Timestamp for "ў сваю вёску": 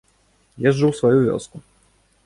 0.87-1.57